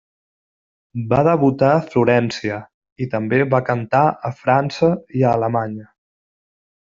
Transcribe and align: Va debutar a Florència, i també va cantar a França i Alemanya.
Va 1.09 1.17
debutar 1.27 1.67
a 1.73 1.83
Florència, 1.91 2.57
i 3.05 3.09
també 3.11 3.41
va 3.55 3.61
cantar 3.69 4.01
a 4.31 4.33
França 4.41 4.91
i 5.21 5.29
Alemanya. 5.35 5.87